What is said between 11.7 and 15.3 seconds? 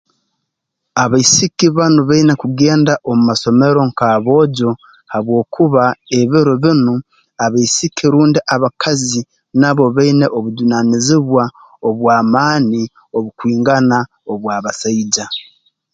obw'amaani obukwingana obw'abasaija